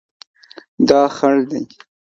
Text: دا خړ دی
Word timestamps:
دا 0.87 1.01
خړ 1.15 1.33
دی 1.49 1.61